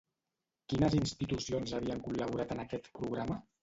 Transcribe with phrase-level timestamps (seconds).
[0.73, 3.45] Quines institucions havien col·laborat en aquest programa?